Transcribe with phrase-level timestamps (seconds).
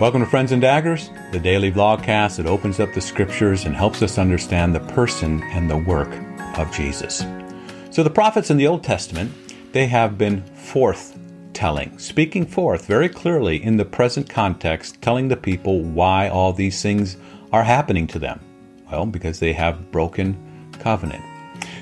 [0.00, 4.02] Welcome to Friends and Daggers, the daily vlogcast that opens up the scriptures and helps
[4.02, 6.12] us understand the person and the work
[6.58, 7.24] of Jesus.
[7.92, 9.32] So, the prophets in the Old Testament,
[9.72, 11.16] they have been forth
[11.52, 16.82] telling, speaking forth very clearly in the present context, telling the people why all these
[16.82, 17.16] things
[17.52, 18.40] are happening to them.
[18.90, 20.36] Well, because they have broken
[20.80, 21.24] covenant.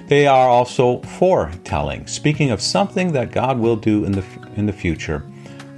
[0.08, 4.24] They are also foretelling, speaking of something that God will do in the
[4.54, 5.24] in the future,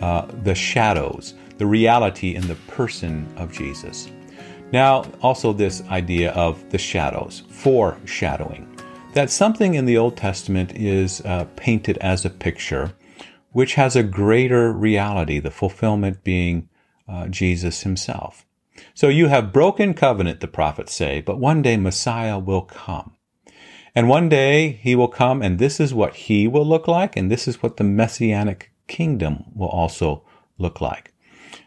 [0.01, 4.11] uh, the shadows, the reality in the person of Jesus.
[4.73, 8.69] Now, also this idea of the shadows, foreshadowing,
[9.13, 12.93] that something in the Old Testament is uh, painted as a picture,
[13.53, 16.69] which has a greater reality, the fulfillment being
[17.09, 18.45] uh, Jesus Himself.
[18.95, 23.13] So you have broken covenant, the prophets say, but one day Messiah will come.
[23.95, 27.31] And one day he will come, and this is what he will look like, and
[27.31, 30.25] this is what the messianic kingdom will also
[30.59, 31.14] look like.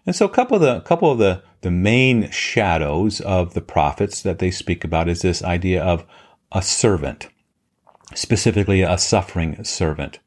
[0.05, 4.21] And so a couple of the couple of the, the main shadows of the prophets
[4.21, 6.05] that they speak about is this idea of
[6.51, 7.27] a servant,
[8.13, 10.19] specifically a suffering servant,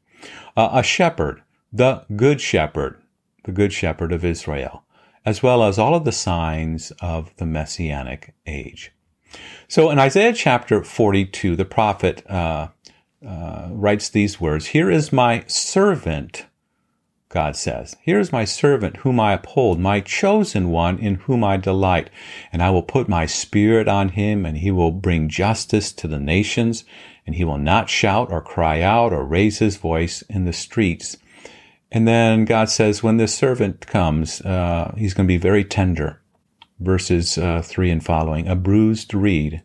[0.57, 3.01] uh, a shepherd, the good shepherd,
[3.45, 4.85] the good shepherd of Israel,
[5.25, 8.93] as well as all of the signs of the messianic age.
[9.69, 12.69] So in Isaiah chapter 42, the prophet uh,
[13.27, 16.47] uh, writes these words Here is my servant,
[17.31, 17.97] God says.
[18.03, 22.11] Here is my servant whom I uphold, my chosen one in whom I delight.
[22.53, 26.19] And I will put my spirit on him, and he will bring justice to the
[26.19, 26.85] nations,
[27.25, 31.17] and he will not shout or cry out or raise his voice in the streets.
[31.93, 36.21] And then God says, when this servant comes, uh, he's going to be very tender
[36.81, 38.49] verses uh, 3 and following.
[38.49, 39.63] A bruised reed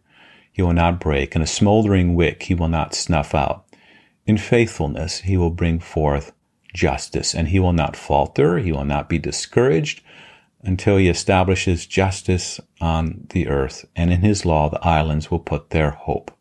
[0.51, 3.65] he will not break, and a smoldering wick he will not snuff out.
[4.27, 6.31] In faithfulness he will bring forth
[6.75, 10.03] justice, and he will not falter, he will not be discouraged
[10.61, 15.69] until he establishes justice on the earth, and in his law the islands will put
[15.69, 16.31] their hope.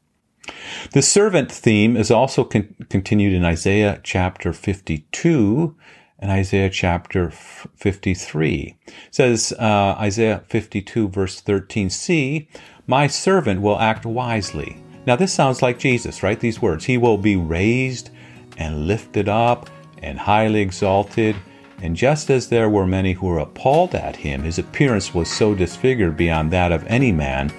[0.92, 5.76] The servant theme is also con- continued in Isaiah chapter 52
[6.18, 8.76] and Isaiah chapter 53.
[8.86, 12.48] It says, uh, Isaiah 52, verse 13, See,
[12.86, 14.82] my servant will act wisely.
[15.06, 16.40] Now, this sounds like Jesus, right?
[16.40, 16.84] These words.
[16.84, 18.10] He will be raised
[18.56, 19.68] and lifted up
[20.04, 21.36] and highly exalted.
[21.82, 25.54] And just as there were many who were appalled at him, his appearance was so
[25.54, 27.52] disfigured beyond that of any man,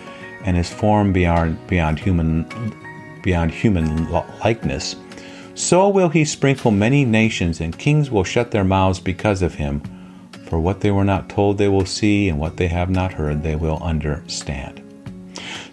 [0.46, 2.46] and his form beyond, beyond human
[3.24, 4.96] beyond human likeness
[5.56, 9.82] so will he sprinkle many nations, and kings will shut their mouths because of him.
[10.48, 13.42] For what they were not told they will see, and what they have not heard
[13.42, 14.84] they will understand.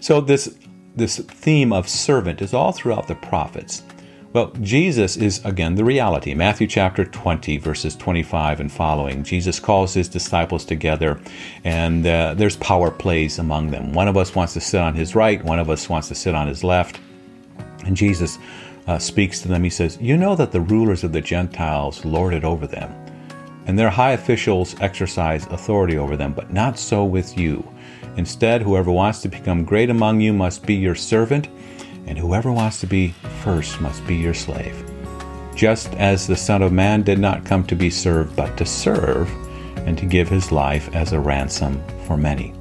[0.00, 0.56] So this
[0.94, 3.83] this theme of servant is all throughout the prophets.
[4.32, 6.32] Well, Jesus is again the reality.
[6.32, 9.25] Matthew chapter 20, verses 25 and following.
[9.25, 11.20] Jesus calls his disciples together,
[11.65, 13.92] and uh, there's power plays among them.
[13.92, 16.34] One of us wants to sit on his right, one of us wants to sit
[16.34, 16.98] on his left.
[17.84, 18.38] And Jesus
[18.87, 22.32] uh, speaks to them, he says, You know that the rulers of the Gentiles lord
[22.32, 22.91] it over them,
[23.66, 27.71] and their high officials exercise authority over them, but not so with you.
[28.16, 31.48] Instead, whoever wants to become great among you must be your servant,
[32.06, 34.84] and whoever wants to be first must be your slave.
[35.54, 39.30] Just as the Son of Man did not come to be served, but to serve,
[39.86, 42.54] and to give his life as a ransom for many.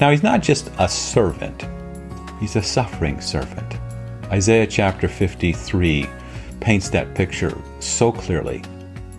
[0.00, 1.66] Now, he's not just a servant,
[2.40, 3.76] he's a suffering servant.
[4.30, 6.06] Isaiah chapter 53
[6.60, 8.62] paints that picture so clearly.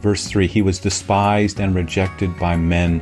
[0.01, 3.01] Verse 3 He was despised and rejected by men,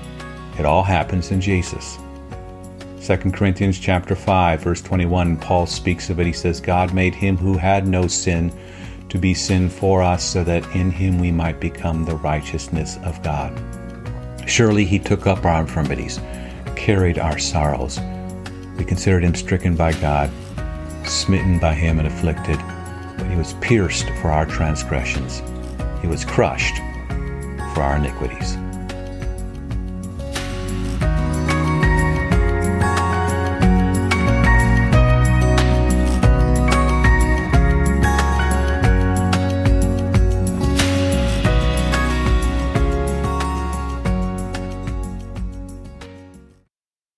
[0.59, 1.97] it all happens in Jesus.
[3.03, 7.35] 2 Corinthians chapter 5 verse 21 Paul speaks of it he says God made him
[7.35, 8.55] who had no sin
[9.09, 13.21] to be sin for us so that in him we might become the righteousness of
[13.23, 13.59] God
[14.47, 16.19] surely he took up our infirmities
[16.81, 17.99] carried our sorrows.
[18.75, 20.31] We considered him stricken by God,
[21.05, 22.57] smitten by him, and afflicted.
[23.17, 25.43] But he was pierced for our transgressions,
[26.01, 26.75] he was crushed
[27.75, 28.57] for our iniquities.